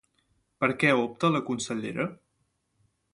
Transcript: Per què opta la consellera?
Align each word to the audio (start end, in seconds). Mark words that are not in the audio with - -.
Per 0.63 0.69
què 0.83 0.89
opta 1.01 1.31
la 1.35 1.43
consellera? 1.49 2.07